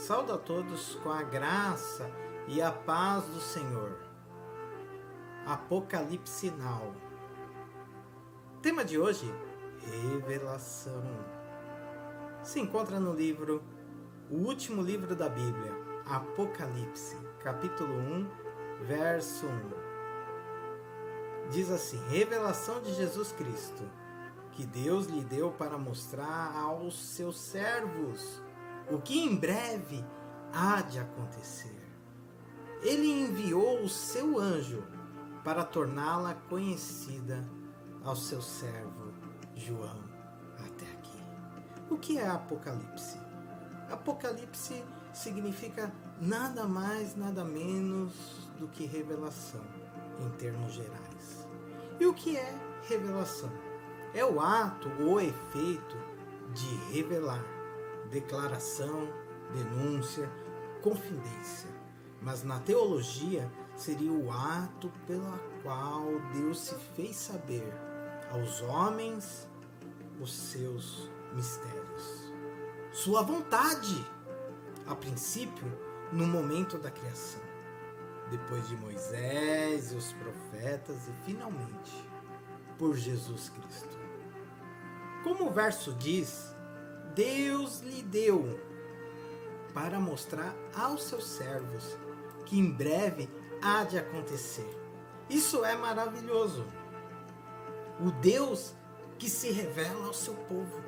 [0.00, 2.10] Saúdo a todos com a graça
[2.48, 3.98] e a paz do Senhor.
[5.44, 6.94] Apocalipse Now.
[8.62, 9.30] Tema de hoje:
[10.10, 11.04] Revelação.
[12.42, 13.62] Se encontra no livro,
[14.30, 15.74] o último livro da Bíblia,
[16.06, 18.26] Apocalipse, capítulo 1,
[18.86, 21.50] verso 1.
[21.50, 23.82] Diz assim: Revelação de Jesus Cristo,
[24.52, 28.42] que Deus lhe deu para mostrar aos seus servos
[28.90, 30.04] o que em breve
[30.52, 31.78] há de acontecer.
[32.82, 34.82] Ele enviou o seu anjo
[35.44, 37.46] para torná-la conhecida
[38.04, 39.12] ao seu servo
[39.54, 40.02] João
[40.58, 41.22] até aqui.
[41.88, 43.18] O que é Apocalipse?
[43.90, 48.12] Apocalipse significa nada mais, nada menos
[48.58, 49.64] do que revelação,
[50.20, 51.46] em termos gerais.
[51.98, 52.54] E o que é
[52.88, 53.50] revelação?
[54.14, 55.96] É o ato ou efeito
[56.52, 57.59] de revelar
[58.10, 59.08] declaração,
[59.52, 60.30] denúncia,
[60.82, 61.70] confidência.
[62.20, 67.72] Mas na teologia seria o ato pelo qual Deus se fez saber
[68.30, 69.48] aos homens
[70.20, 72.30] os seus mistérios.
[72.92, 74.04] Sua vontade,
[74.86, 75.66] a princípio,
[76.12, 77.40] no momento da criação,
[78.30, 82.10] depois de Moisés e os profetas e finalmente
[82.76, 83.98] por Jesus Cristo.
[85.22, 86.54] Como o verso diz,
[87.14, 88.58] Deus lhe deu
[89.74, 91.96] para mostrar aos seus servos
[92.46, 93.28] que em breve
[93.62, 94.68] há de acontecer.
[95.28, 96.64] Isso é maravilhoso.
[98.00, 98.74] O Deus
[99.18, 100.82] que se revela ao seu povo.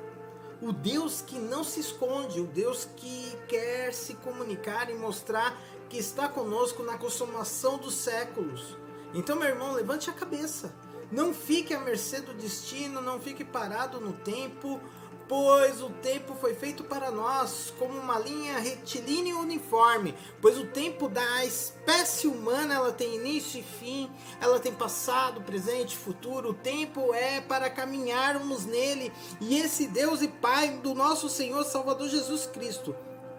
[0.61, 5.57] O Deus que não se esconde, o Deus que quer se comunicar e mostrar
[5.89, 8.77] que está conosco na consumação dos séculos.
[9.13, 10.73] Então, meu irmão, levante a cabeça.
[11.11, 14.81] Não fique à mercê do destino, não fique parado no tempo
[15.27, 21.07] pois o tempo foi feito para nós como uma linha retilínea uniforme, pois o tempo
[21.07, 26.49] da espécie humana ela tem início e fim, ela tem passado, presente, futuro.
[26.49, 32.09] O tempo é para caminharmos nele, e esse Deus e Pai do nosso Senhor Salvador
[32.09, 32.95] Jesus Cristo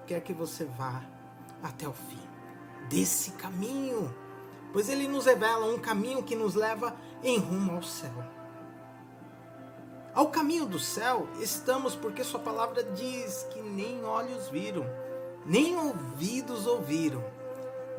[0.07, 1.03] quer que você vá
[1.63, 2.21] até o fim
[2.89, 4.15] desse caminho,
[4.73, 8.44] pois ele nos revela um caminho que nos leva em rumo ao céu.
[10.15, 14.87] Ao caminho do céu estamos porque Sua palavra diz que nem olhos viram,
[15.45, 17.25] nem ouvidos ouviram,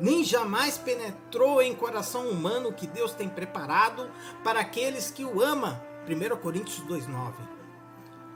[0.00, 4.10] nem jamais penetrou em coração humano o que Deus tem preparado
[4.42, 5.84] para aqueles que o ama.
[6.08, 7.34] 1 Coríntios 2,9.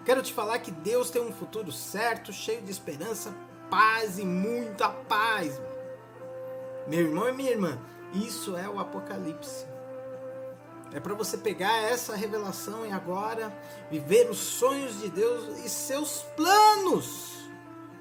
[0.04, 3.34] Quero te falar que Deus tem um futuro certo, cheio de esperança,
[3.70, 5.58] paz e muita paz.
[6.86, 7.78] Meu irmão e minha irmã,
[8.12, 9.64] isso é o Apocalipse.
[10.92, 13.56] É para você pegar essa revelação e agora
[13.90, 17.48] viver os sonhos de Deus e seus planos.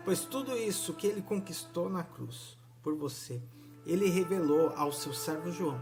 [0.03, 3.41] Pois tudo isso que ele conquistou na cruz por você,
[3.85, 5.79] ele revelou ao seu servo João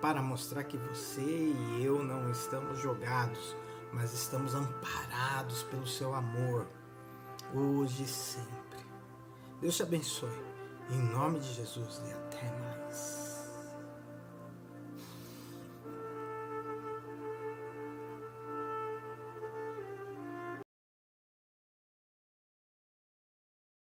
[0.00, 3.56] para mostrar que você e eu não estamos jogados,
[3.92, 6.66] mas estamos amparados pelo seu amor,
[7.54, 8.52] hoje e sempre.
[9.60, 10.52] Deus te abençoe.
[10.90, 13.21] Em nome de Jesus e até mais.